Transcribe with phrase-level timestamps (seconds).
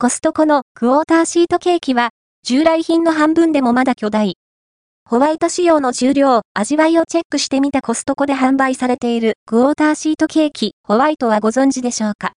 [0.00, 2.10] コストコのクォーターシートケーキは、
[2.44, 4.36] 従来品の半分でもまだ巨大。
[5.04, 12.34] ホワイト仕様の重量、味わいをチェックしてみたコストコで販売されているクォーターシートケーキ、ホワイトはご存知でしょうか？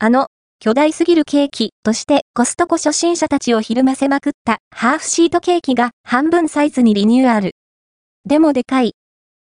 [0.00, 0.26] あの、
[0.60, 7.52] 巨大すぎるケーキとしてコストコ初心者たちをひるませまくったハーフシートケーキが半分サイズにリニューアル。
[8.26, 8.92] でもでかい。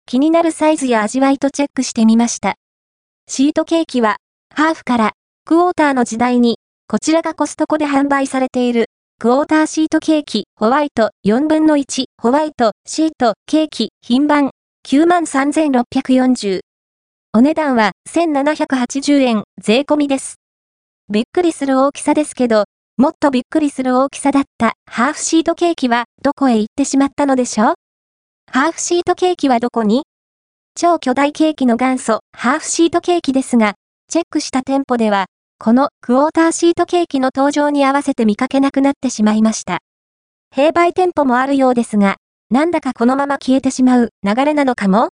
[0.06, 2.56] 気になるサイズや味わいとチェックしてみました。
[3.28, 4.20] シートケーキは、
[4.56, 5.12] ハーフから
[5.44, 8.86] クォーターの時代に、こちらがコストコで販売されている、
[9.18, 14.52] クォーターシートケーキ、ホワイト、4分の1、ホワイト、シート、ケーキ、品番、
[14.88, 16.60] 93,640。
[17.34, 20.36] お値段は1780円、税込みです。
[21.10, 22.66] びっくりする大きさですけど、
[22.98, 27.74] もっとびっくりする大きさだったハーフシートケーキはどこへ行ってしまったのでしょう？
[28.52, 30.04] ハーフシートケーキはどこに？
[30.76, 33.74] 超巨大ケーキの元祖、ハーフシートケーキですが、
[34.08, 35.26] チェックした店舗では、
[35.58, 39.80] このクォーターシートケーキの登場に合わせて見かけなくなってしまいました。
[40.54, 42.18] 併売店舗もあるようですが、
[42.50, 45.10] なんだかこのまま消えてしまう流れなのかも？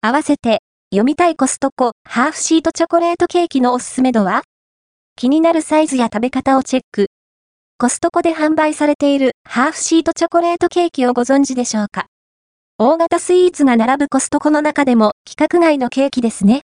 [0.00, 0.60] 合わせて、
[0.90, 4.44] 読みたいコストコ、ハーフシートチョコレートケーキのおすすめ度は？
[5.14, 7.08] 気になるサイズや食べ方をチェック。
[7.78, 12.06] コストコで販売されているハーフシートチョコレートケーキをご存知でしょうか？
[12.78, 16.62] 大型スイーツが並ぶコストコの中でも規格外のケーキですね。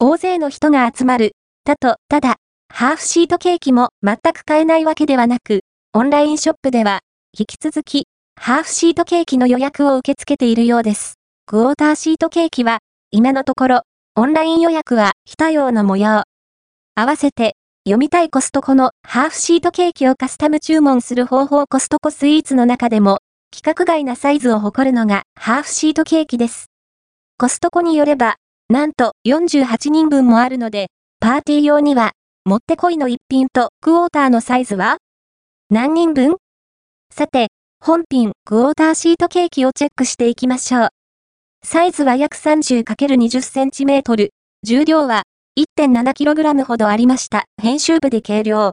[0.00, 1.36] 大勢の人が集まる。
[1.64, 2.36] だと、ただ、
[2.72, 5.60] ハーフシートケーキも全く買えないわけではなく、
[5.92, 7.00] オンラインショップでは、
[7.38, 11.14] 引き続き、ハーフシートケーキの予約を受け付けているようです。
[11.46, 12.80] クォーターシートケーキは、
[13.12, 13.82] 今のところ、
[14.16, 16.24] オンライン予約は非対応の模様。
[16.94, 23.18] 合わせて、読みたいコストコのハーフシートケーキをカスタム注文する方法コストコスイーツの中でも
[23.52, 26.66] 規格外なサイズを誇るのがハーフシートケーキです。
[27.38, 28.36] コストコによれば、
[28.68, 30.88] なんと48人分もあるので、
[31.22, 32.10] パーティー用には、
[32.44, 34.96] もってこいの一品とクォーターのサイズは？
[35.70, 36.34] 何人分？
[37.14, 37.46] さて、
[37.78, 40.88] 本品クォーターシートケーキをチェックしていきましょう。
[41.64, 44.30] サイズは約 30×20cm、
[44.64, 45.22] 重量は
[45.56, 47.44] 1.7kg ほどありました。
[47.62, 48.70] 編集部で計量。